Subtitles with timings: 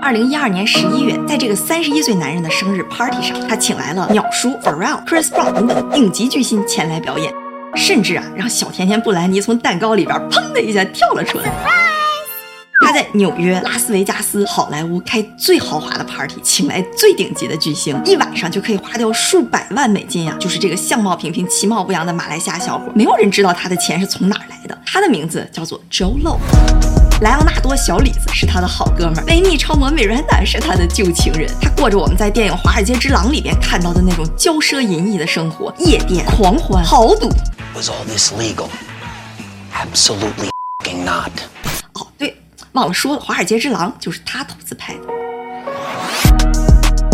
[0.00, 7.32] 二零一二年十一月，在这个三十一岁男人的生日 party 上，他请来了鸟叔、Pharrell、Chris Brown 等等顶级巨星前来表演，
[7.74, 11.50] 甚至啊，让小甜甜布兰妮从蛋糕里边砰的一下跳了出来。
[12.86, 20.34] 他在纽约、拉斯维加斯、好莱坞开最豪华的 party，请来最顶级的巨星，一晚上就可以花掉数百万美金呀！
[20.38, 24.78] 就是这个相貌平平、其貌不扬的马来西亚小伙，没有人知道他的钱是从哪儿来的。
[24.86, 26.38] 他的名字叫做 Joe Lo。
[27.20, 31.50] 莱昂纳多·小李子是他的好哥们儿，维密超模美瑞娜是他的旧情人。
[31.60, 37.28] 他过着我们在电影《华尔街之狼》里边看到的那种骄奢淫逸的生活，夜店狂欢、豪赌。
[37.74, 38.68] Was all this legal?
[39.74, 40.50] Absolutely
[41.04, 41.32] not.
[41.94, 42.40] 哦，对，
[42.72, 45.17] 忘了说了，《华尔街之狼》就是他投资拍的。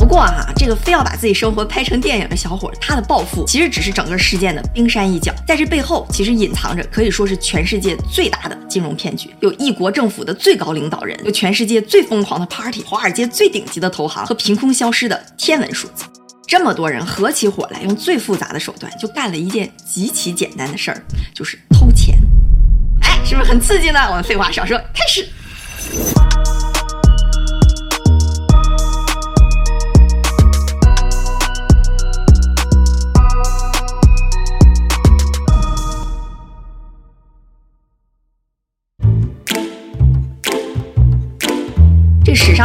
[0.05, 16.05] 不过啊，这个非要把自己生活拍成电影的小伙，他的暴富其实只是整个事件的冰山一角，在这背后其实隐藏着可以说是全世界最大的金融骗局，有一国政府的最高领导人，有全世界最疯狂的 party，华尔街最顶级的投行和凭空消失的天文数字，
[16.47, 21.03] 这么多人合起伙来，用最复杂的手段就干了一件极其简单的事儿，
[21.35, 22.15] 就是偷钱。
[23.01, 24.01] 哎，是不是很刺激呢？
[24.11, 25.27] 我们废话少说，开始。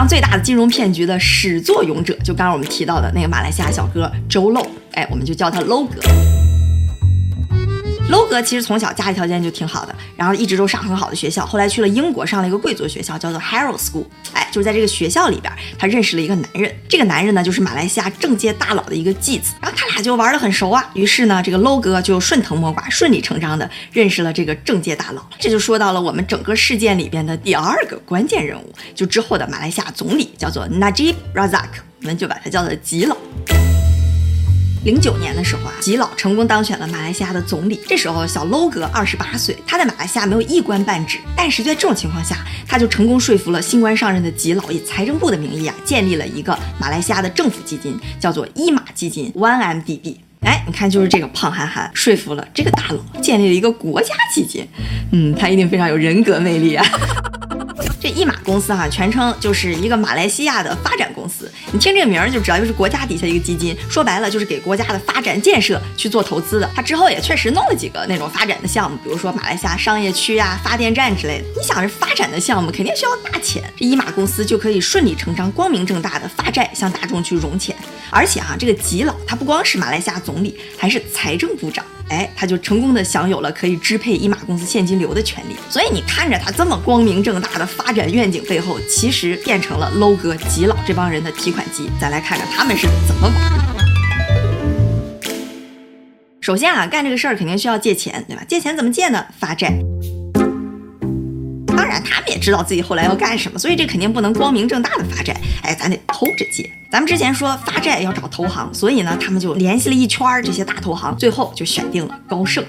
[0.08, 6.00] 最大的金融骗局的始作俑者，就刚刚我们提到的那个马来西亚小哥周漏，哎，我们就叫他露哥。
[8.10, 14.04] Low 哥其实从小家里条件就挺好的，然后一直都上很好的学校，后来去了英国上了一个贵族学校，叫做 Harrow School。
[14.34, 20.84] 哎，就是在这个学校里边，他认识了一个男人，这个男人呢就是马来西亚政界大佬的一个继子，然后他俩就玩得很熟啊。
[20.96, 25.24] 于是呢，这个 Low 哥就顺藤摸瓜，顺理成章的认识了这个政界大佬。
[25.38, 31.70] 这就说到了我们整个事件里边的第二个关键人物，就之后的马来西亚总理，叫做 Najib Razak，
[32.02, 33.16] 我们就把他叫做吉老。
[34.86, 37.80] 零九年的时候啊，吉老成功当选了马来西亚的总理。
[37.86, 50.16] 这时候小 Low 哥二十八岁，他在马来西亚没有一官半职，但是在这种情况下，他就成功说服了新官上任的吉老，以财政部的名义啊，建立了一个马来西亚的政府基金，叫做一马基金 （OneMDB）。
[50.42, 54.66] 哎，你看，就是这个胖憨憨说服了这个大佬，建立了一个国家基金。
[55.12, 56.86] 嗯，他一定非常有人格魅力啊。
[58.10, 61.52] 这一马公司哈、全称就是一个马来西亚的发展公司。
[61.72, 66.68] 你听这个名儿就知道，又是国家底下一个基金，说白了就是给国家的发展建设去做投资的。
[66.76, 71.46] 他之后也确实弄了几个那种发展的项目，比如说马来西亚商业区啊、发电站之类的。
[71.56, 77.76] 你想，这发展的项目肯定需要大钱，这一马公司就可以顺理成章、光明正大的发债向大众去融钱。
[78.10, 81.86] 而且哈、这个吉老他不光是马来西亚总理，还是财政部长。
[82.10, 85.56] 哎，他就成功的享有了可以支配一马公司现金流的权利。
[85.70, 91.90] 所以你看着他这么光明正大的发展愿景背后，其实变成了 Low 哥、吉老这帮人的提款机。
[92.00, 93.80] 再来看看他们是怎么玩的。
[96.42, 98.44] 首先啊，干这个事儿肯定需要借钱，对吧？
[98.48, 99.24] 借钱怎么借呢？
[99.40, 99.72] 发债。
[101.90, 105.36] 当然，他们也知道自己后来要干什么，所以这肯定不能光明正大的发债。
[105.64, 106.72] 哎，咱得偷着借。
[106.92, 112.64] 咱们之前说发债要找投行，所以呢，他们就联系了一圈儿这些大投行，最后就选定了高盛。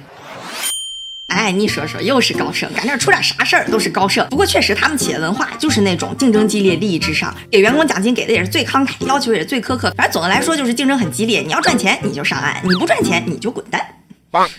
[1.26, 4.26] 哎，你说说，又是高盛，赶这儿出点啥事儿都是高盛。
[4.30, 9.92] 不过确实，他们企业文化就是那种竞争激烈、利益至上，给员工奖金给的也是最慷慨，要求也是最苛刻。
[9.98, 13.86] 反正总的来说就是竞争很激烈，你要赚钱你就上岸，你不赚钱你就滚蛋。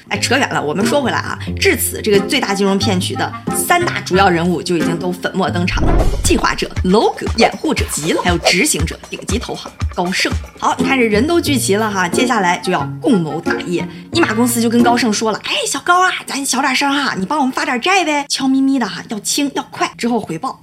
[0.10, 5.94] 哎，扯远了，我们说回来啊，至此这个最大金融骗局的三大主要人物就已经都粉墨登场了：
[6.24, 10.32] 计划者 Logo、掩护者吉了，还有执行者顶级投行高盛。
[10.60, 13.88] 好，你看这人都聚齐了哈，接下来就要共谋大业。
[14.12, 20.60] 一马公司就跟高盛说了：“哎，小高啊，咱小点声哈，你帮我们发点债呗，悄咪咪的哈，要轻要快，之后回报。”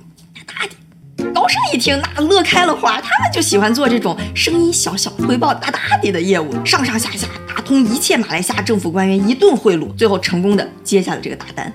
[1.34, 11.72] 高盛一听，那乐开了花，他们就喜欢做这种声音小小、回报大大的的业务，上上下下打通一切马来西亚政府官员一顿贿赂，最后成功的接下了这个大单。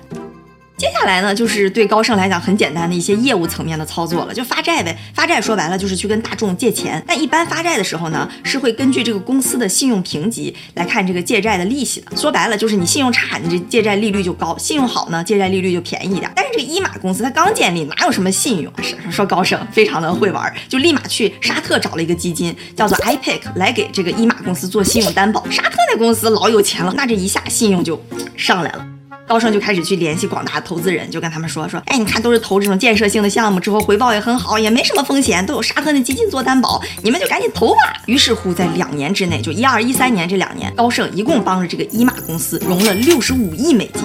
[0.84, 4.94] 接下来呢，就是对高盛来讲很简单的一些业务层面的操作了，就发债呗。
[5.14, 7.02] 发债说白了就是去跟大众借钱。
[7.06, 12.14] 但一般发债的时候呢，是会根据这个公司的信用评级来看这个借债的利息的。
[12.14, 16.30] 说白了就是你信用差，你这借债利率就高；信用好呢，借债利率就便宜一点。
[16.36, 18.70] 但是这个一马公司它刚建立，哪有什么信用？
[18.82, 25.42] 是说高盛非常的会玩，就立马去沙特找了一个基金，叫做 IPIC 来给这个一马公司做信用担保。
[25.50, 27.98] 沙特那公司老有钱了，那这一下信用就
[28.36, 28.93] 上来了。
[29.26, 37.94] 高盛就开始去联系广大投资人，就跟他们说说，哎，你看都是投这种建设性的项目，之后回报也很好，也没什么风险，都有沙特的基金做担保，你们就赶紧投吧。
[38.06, 44.02] 于是乎，在两年之内，就一二一三年这两年，高盛一共帮着这个伊马公司融了六十五亿美金。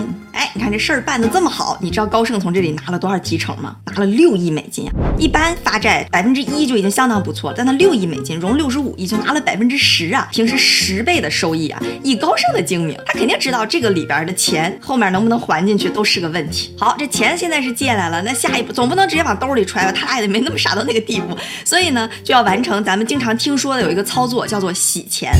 [0.60, 3.78] 你看这事儿办得这么好，你知道高盛从这里拿了多少提成吗？
[3.86, 4.92] 拿了六亿美金啊！
[5.18, 11.82] 一般发债百分之一就已经相当不错了，但他六亿美金融六十五亿就拿了百分之十啊，平时十倍的收益啊！
[12.04, 16.76] 以高盛的精明，他肯定知道这个里边的钱后面能不能还进去都是个问题。
[16.78, 19.94] 好，这钱现在是借来了，那下一步总不能直接往兜里揣吧？
[19.94, 25.32] 他俩也没那么傻到那个地步，所以呢，就要完成咱们经常听说的有一个操作，叫做洗钱。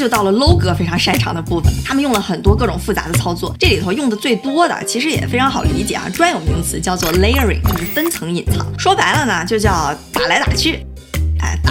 [0.00, 8.66] 就到了 LOGO 非常擅长的部分，他们用了很多各种复杂的操作，这里头用的最多的其实也非常好理解啊，专有名词叫做 layering，就是分层隐藏。
[8.78, 10.84] 说白了呢，就叫打来打去。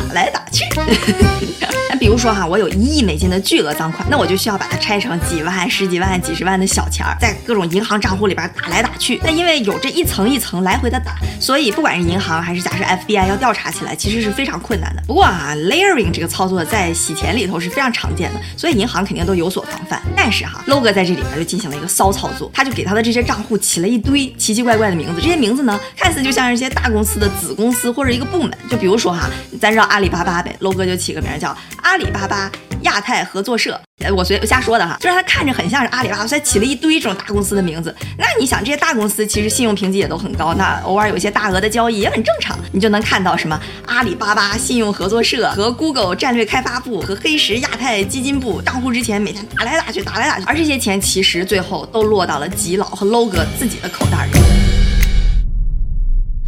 [0.09, 0.65] 打来打去。
[1.91, 9.19] 那比如说哈，我有一亿美金的巨额赃款，那我就需要把它拆成几万、十几万、几十万的小钱儿，在各种银行账户里边打来打去。
[9.23, 15.01] 那因为有这一层一层来回的打，所以不管是银行还是假设 FBI 要调查起来，其实是非常困难的。
[15.07, 20.00] 不过啊，layering 这个操作在洗钱里头是非常常见的，所以银行肯定都有所防范。
[20.15, 28.51] 但是哈，LO 哥在这里边就进行了一个骚操作，他就给他的这些账户起了一堆奇奇怪怪的名字，这些名字呢，看似就像是一些大公司的子公司或者一个部门。
[28.69, 29.27] 就比如说哈。
[29.59, 32.49] 咱知道阿阿里巴巴呗，LO 哥就起个名叫阿里巴巴
[32.83, 33.77] 亚太合作社。
[34.01, 37.93] 哎，我随瞎说的哈，就是他看着很像是阿里巴巴，他起了一堆这种大公司的名字。
[38.17, 42.57] 那你想，这些大公司其实信用评级也都很高，那偶尔有一些大额的交易也很正常。
[42.71, 54.78] 你就能看到什么阿里巴巴信用合作社和 Google 战略开发部和黑石亚太基金部账户之前每天打来打去，打来打去，而这些钱其实最后都落到了吉老和 LO 哥自己的口袋里。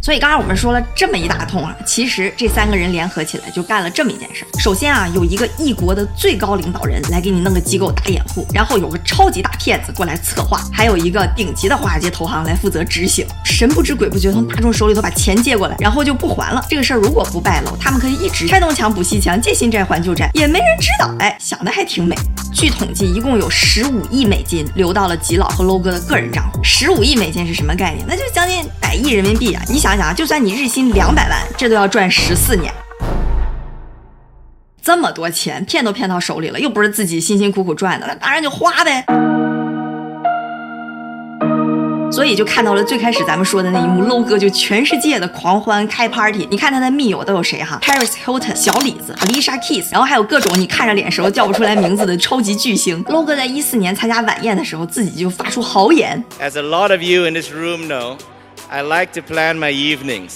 [0.02, 4.48] 所以刚才我们说了这么一大通啊，其实这三个人联合起来就干了这么一件事儿。
[4.58, 13.24] 首先啊，有一个异国的最高领导人来给你弄个机构打掩护，然后有个超级大骗子过来策划，还有一个顶级的华尔街投行来负责执行。
[13.44, 16.64] 神不知鬼不觉从大众手里头把钱借过来，然后就不还了。
[16.68, 21.14] 这个事儿如果不败露，他们可以一直拆东墙补西墙，借新债还旧债，也没人知道。
[21.20, 22.16] 哎，想的还挺美。
[22.62, 26.60] 据统计，一共有十五亿美金流到了吉老和 LO 哥的个人账户。
[26.62, 28.06] 十五亿美金是什么概念？
[28.06, 29.60] 那就将近百亿人民币啊！
[29.68, 32.72] 你想想，就算你日薪两百万，这都要赚十四年。
[34.80, 39.04] 这么多钱骗都骗到手里了，又不是自己辛辛苦苦赚的，那当然就花呗。
[42.12, 46.46] 所以就看到了最开始咱们说的那一幕，LO 哥就全世界的狂欢开 party。
[46.50, 53.02] 你看他的密友都有谁哈？Paris Hilton、小李子、Alicia Keys，然后还有各种你看着脸熟叫不出来名字的超级巨星。
[53.04, 58.18] LO 哥在一四年参加晚宴的时候，自己就发出豪言：As a lot of you in this room know,
[58.68, 60.32] I like to plan my evenings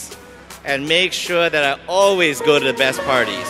[0.66, 3.46] and make sure that I always go to the best parties。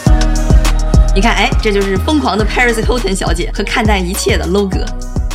[1.15, 4.85] 你看，哎，这就是疯狂的 Paris Hilton 小姐和看淡一切的 LO 哥。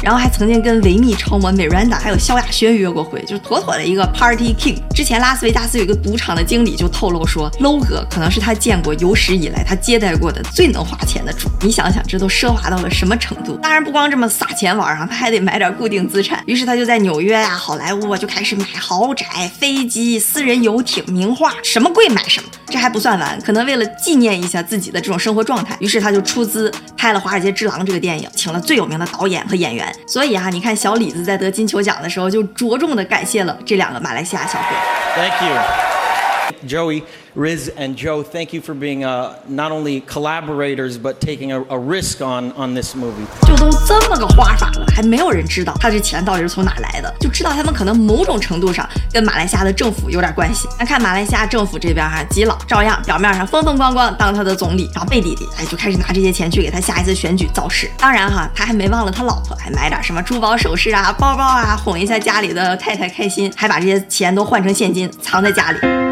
[0.02, 4.78] 然后还曾经跟维密超模 Miranda 还有萧亚轩约过会，就是妥妥的一个 Party King。
[4.94, 11.50] 之前拉斯维加斯有一个赌场的经理就透露说，LO 哥可能是他见过有史以来他接待过的最能花钱的主。
[11.62, 13.58] 你想想，这都奢华到了什么程度？
[13.62, 16.42] 当然不光这么撒钱玩啊，他还得买点固定资产。
[16.46, 19.26] 于是他就在纽约呀、好莱坞啊就开始买豪宅、
[19.60, 22.50] 飞机、私人游艇、名画，什么贵买什么。
[22.68, 29.91] 这还不算完，可能为了纪念一下自己的这种生活状态，于是他就出资拍了《华尔街之狼》这个电影，请了最有名的导演和演员。
[30.06, 34.76] 所以啊，你看小李子在得金球奖的时候，就着重的感谢了这两个马来西亚小哥。
[35.16, 37.04] Thank you, Joey.
[37.34, 41.80] Riz and Joe, thank you for being uh, not only collaborators but taking a, a
[41.80, 43.26] risk on on this movie.
[43.48, 50.68] 就都这么个花法了，还没有人知道他这钱到底是从哪来的，就知道他们可能某种程度上跟马来西亚的政府有点关系。
[50.78, 57.90] 那看马来西亚政府这边哈，基佬照样表面上风风光光当他的总理，然后背地里哎就开始拿这些钱去给他下一次选举造势。
[57.98, 66.11] 当然哈，他还没忘了他老婆，还买点什么珠宝首饰啊、包包啊，哄一下家里的太太开心，还把这些钱都换成现金藏在家里。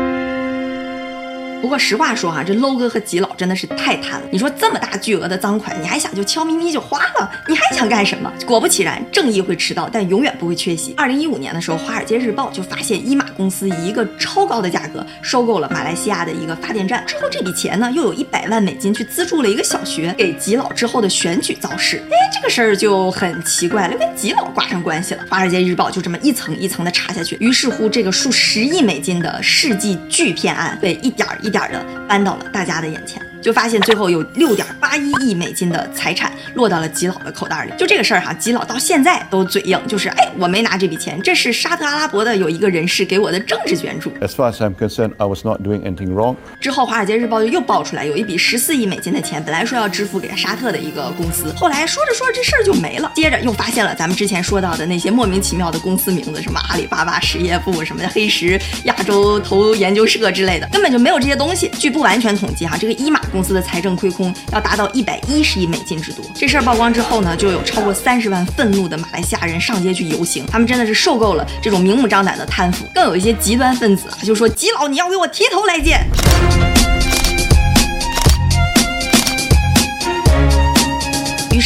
[1.62, 4.28] 不过实话说哈，这 LO 哥和吉老真的是太贪了。
[4.32, 7.30] 你说这么大巨额的赃款，你还想就悄咪咪就花了？
[7.48, 8.32] 你还想干什么？
[8.46, 10.94] 果不其然，正义会迟到，但永远不会缺席。
[10.96, 17.04] 二零一五年的时候，《华尔街日报》就发现伊玛公司以一个超高的价格收购了马来西亚的一个发电站。
[17.06, 21.98] 之后这笔钱呢，又有一百万美金去资助了一个小学，给吉老之后的选举造势。
[22.10, 25.24] 哎，这个事儿就很奇怪了，跟吉老挂上关系了。
[25.30, 31.49] 《华尔街日报》就这么一层一层的查下去，于是乎这个数十亿美金的世纪巨骗案被一点一。
[31.50, 33.29] 一点的搬到了大家的眼前。
[33.42, 37.72] 就发现最后有六点八一亿美金的财产落到了吉老的口袋里。
[37.78, 44.12] 就这个事儿哈，吉老到现在都嘴硬，就是哎，我没拿这笔钱，这是沙特阿拉伯的有一个人士给我的政治捐助。
[44.22, 46.36] As far as I'm concerned, I was not doing anything wrong.
[46.60, 53.12] 之后，《华尔街日报》就又爆出来，有一笔十四亿美金的钱，本来说要支付给沙特的一个公司，后来说着说着这事儿就没了。
[53.16, 61.70] 接着又发现了咱们之前说到的那些莫名其妙的公司名字，什么阿里巴巴实业部、什么黑石亚洲投研究社之类的，根本就没有这些东西。
[61.80, 66.26] 据不完全统计哈，这个伊玛公司的财政亏空要达到一百一十亿美金之多。
[66.36, 72.86] 这事儿曝光之后呢，就有超过三十万愤怒的马来西亚人上街去游行，他们真的是受够了这种明目张胆的贪腐。
[72.94, 76.06] 更有一些极端分子啊，就说吉老你要给我提头来见。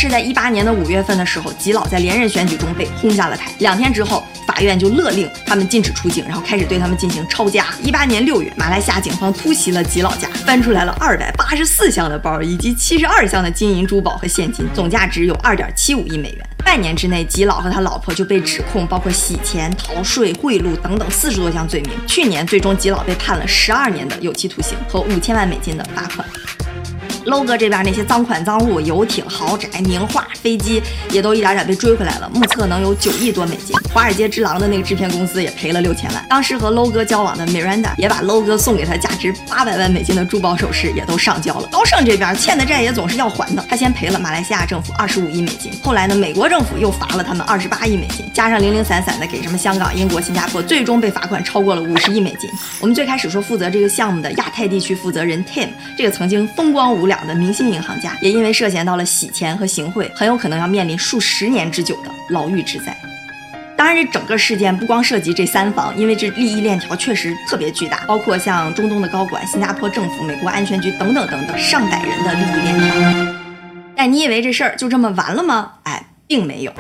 [0.04, 3.50] 是，在一八年的五月份的时候，吉老在连任选举中被轰下了台。
[3.60, 7.68] 两天之后，法院就勒令他们禁止出境，然后开始对他们进行抄家。
[7.82, 16.46] 一八年六月，马来西亚警方突袭了吉老家，翻出来了二百八十四箱的包，以及七十二箱的金银珠宝和现金，总价值有二点七五亿美元。
[16.66, 21.92] 半年之内，吉老和他老婆就被指控包括洗钱、逃税、贿赂等等四十多项罪名。
[22.06, 26.28] 去年，最终吉老被判了十二年的有期徒刑和五千万美金的罚款。
[27.26, 33.76] Low 哥这边那些赃款赃物、游艇、豪宅、名画、飞机，也都一点点被追回来了，目测能有九亿多美金。
[33.94, 36.26] 华尔街之狼的那个制片公司也赔了六千万。
[36.30, 41.68] 当时和 low 哥交往的 Miranda 也把 low 哥送给他价值八百万美金的珠宝首饰也都上交了。
[41.72, 52.50] 高盛这边欠的债也总是要还的，他先赔了马来西亚政府二十五亿美金，后来呢，美国政府又罚了他们二十八亿美金，加上零零散散的给什么香港、英国、新加坡，最终被罚款超过了五十亿美金。
[52.82, 62.98] 我们最开始说负责这个项目的亚太地区负责人 Tim，这个曾经风光无量两的明星银行家，也因为涉嫌到了洗钱和行贿，很有可能要面临数十年之久的牢狱之灾。
[63.78, 73.34] 当然，这整个事件不光涉及这三方，因为这利益链条确实特别巨大，包括像中东的高管、新加坡政府、美国安全局等等等等上百人的利益链条。
[73.96, 75.74] 但你以为这事儿就这么完了吗？
[75.84, 76.72] 哎，并没有。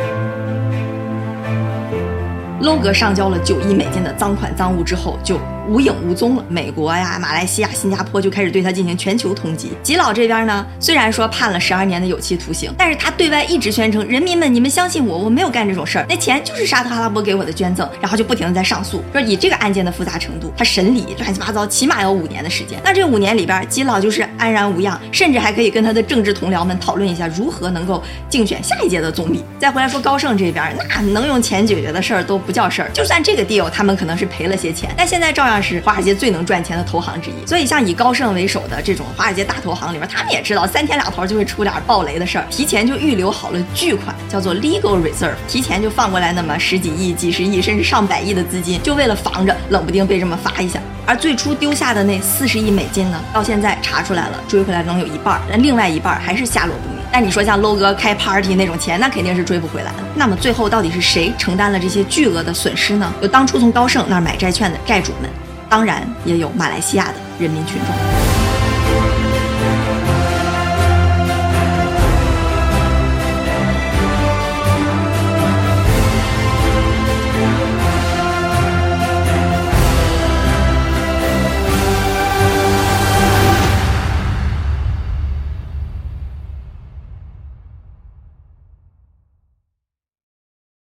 [2.61, 6.45] low 哥上交了九亿美金的赃款赃物之后，就无影无踪了。
[6.49, 9.67] 美国呀、马来西亚、新加坡就开始对他进行全球通缉。
[9.81, 22.79] 吉老这边呢，虽然说判了十二年的有期徒刑，但是他对外一直宣称：“人民们，你们相信我，我没有干这种事儿，那钱就是沙特阿拉伯给我的捐赠。”然后就不停的在上诉，说以这个案件的复杂程度，他审理乱七八糟，起码要五年的时间。
[22.83, 29.43] 那这五年里边，吉老就是安然无恙，甚至还可以跟他的政治同僚们讨论一下如何能够竞选下一届的总理。
[29.59, 37.45] 再回来说高盛这边，那能用钱解决的事儿都不叫事儿，就算这个 deal 他们可能是赔了些钱，但现在照样是华尔街最能赚钱的投行之一。
[37.45, 50.79] 所以像以高盛为首的这种华尔街大投行里边，他们也知道三天两头就会出点暴雷的事儿，提前就预留好了巨款，叫做 legal reserve，提前就放过来那么十几亿、几十亿甚至上百亿的资金，就为了防着冷不丁被这么罚一下。
[51.05, 57.03] 而最初丢下的那四十亿美金呢，到现在查出来了，追回来能有一半，但另外一半还是下落不明。
[57.11, 59.97] 但你说像 low 哥开 party 那种钱，那肯定是追不回来的。
[60.15, 63.13] 那么最后到底是谁承担了这些巨额的损失呢？
[63.21, 65.29] 有当初从高盛那儿买债券的债主们，
[65.73, 67.87] 当然也有马来西亚的人民群众。